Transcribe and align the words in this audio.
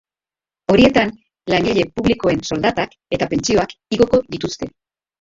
Horietan, 0.73 1.11
langile 1.53 1.85
publikoen 1.99 2.43
soldatak 2.49 2.99
eta 3.19 3.31
pentsioak 3.37 3.81
igoko 4.01 4.27
dituzte. 4.37 4.77